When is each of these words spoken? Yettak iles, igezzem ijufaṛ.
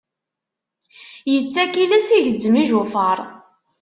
Yettak 1.33 1.73
iles, 1.83 2.07
igezzem 2.17 2.55
ijufaṛ. 2.63 3.19